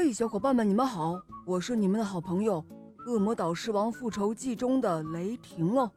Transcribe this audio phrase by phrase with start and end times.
[0.00, 1.20] 嘿，小伙伴们，你们好！
[1.44, 2.64] 我是你们的好朋友
[3.10, 5.90] 《恶魔岛狮王复仇记》中的雷霆哦。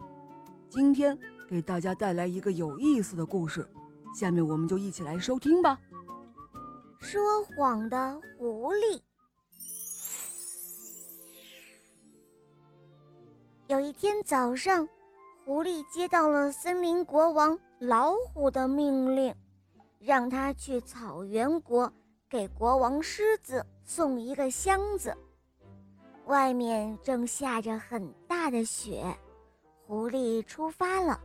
[0.71, 1.15] 今天
[1.47, 3.63] 给大家带来一个有意思的故事，
[4.19, 5.79] 下面我们就一起来收听吧。
[6.97, 8.99] 说谎的狐狸。
[13.67, 14.89] 有一天早上，
[15.45, 19.31] 狐狸接到了森林国王老虎的命令，
[19.99, 21.93] 让他去草原国
[22.31, 23.63] 给国王狮子。
[23.83, 25.13] 送一个箱子，
[26.27, 29.03] 外面正下着很大的雪。
[29.85, 31.19] 狐狸出发了，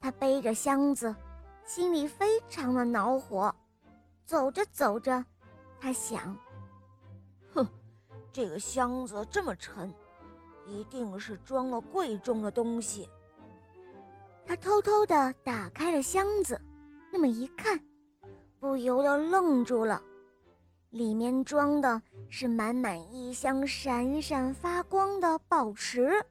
[0.00, 1.14] 他背着箱子，
[1.66, 3.54] 心里非常的恼火。
[4.24, 5.22] 走着走着，
[5.78, 6.34] 他想
[7.52, 7.68] ：“哼，
[8.32, 9.92] 这个箱子这么沉，
[10.66, 13.06] 一定是装了贵重的东西。”
[14.46, 16.58] 他偷偷地打开了箱子，
[17.12, 17.78] 那么一看，
[18.58, 20.02] 不由得愣住了。
[20.90, 26.24] 里面装的是满满一箱闪闪发光的宝石。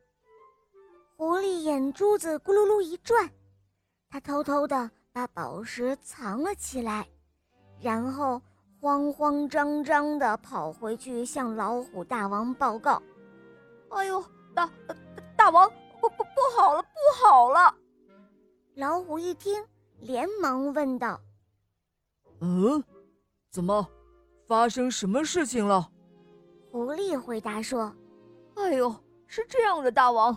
[1.15, 3.29] 狐狸眼珠子咕噜噜一转，
[4.09, 7.07] 他偷偷的把宝石藏了起来，
[7.79, 8.41] 然后
[8.81, 13.01] 慌慌张张的跑回去向老虎大王报告
[13.91, 14.69] ：“哎呦，大
[15.37, 15.69] 大王，
[16.01, 17.73] 不不不好了，不好了！”
[18.75, 19.63] 老虎一听，
[19.99, 21.19] 连忙问道
[22.39, 22.83] ：“嗯，
[23.49, 23.87] 怎么？”
[24.49, 25.87] 发生什么事情了？
[26.71, 27.95] 狐狸回答说
[28.57, 28.91] ：“哎呦，
[29.27, 30.35] 是这样的，大王，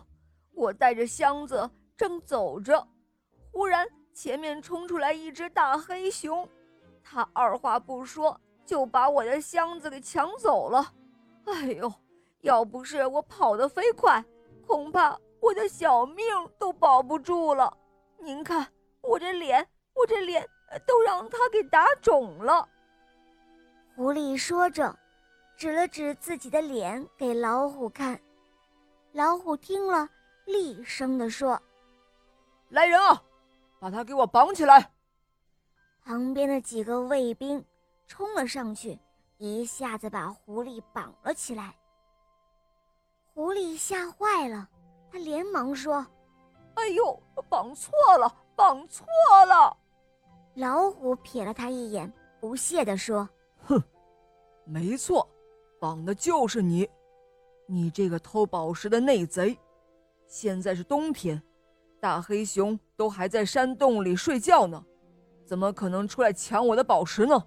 [0.52, 2.86] 我带着箱子正走着，
[3.50, 6.46] 忽然前面冲出来一只大黑熊，
[7.02, 10.92] 他二话不说就把我的箱子给抢走了。
[11.46, 11.90] 哎呦，
[12.42, 14.22] 要不是我跑得飞快，
[14.66, 16.22] 恐怕我的小命
[16.58, 17.74] 都保不住了。
[18.18, 18.68] 您看
[19.00, 20.46] 我这脸，我这脸
[20.86, 22.68] 都让他给打肿了。”
[23.94, 24.98] 狐狸说着，
[25.54, 28.18] 指了指自己的脸给老虎看。
[29.12, 30.08] 老虎听了，
[30.46, 31.60] 厉声地说
[32.70, 33.22] ：“来人啊，
[33.78, 34.90] 把他给我绑起来！”
[36.05, 37.62] 旁边的几个卫兵
[38.06, 38.98] 冲了上去，
[39.36, 41.74] 一下子把狐狸绑了起来。
[43.34, 44.67] 狐狸吓坏了，
[45.11, 46.05] 他连忙说
[46.77, 49.06] ：“哎呦，绑错了，绑错
[49.46, 49.77] 了！”
[50.56, 53.28] 老虎瞥了他一眼，不屑地说。
[53.64, 53.83] 哼，
[54.64, 55.28] 没错，
[55.80, 56.89] 绑的就是你，
[57.67, 59.58] 你这个偷宝石的内贼！
[60.27, 61.42] 现在是冬天，
[62.00, 64.84] 大黑熊都还在山洞里睡觉呢，
[65.45, 67.45] 怎么可能出来抢我的宝石呢？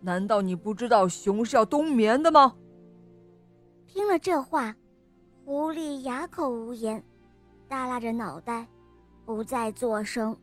[0.00, 2.54] 难道你不知道熊是要冬眠的吗？
[3.86, 4.76] 听了这话，
[5.44, 7.02] 狐狸哑口无言，
[7.66, 8.68] 耷拉着脑袋，
[9.24, 10.36] 不再作声。